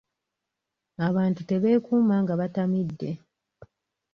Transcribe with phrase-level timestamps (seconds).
[1.07, 3.11] Abantu tebeekuuma nga batamidde.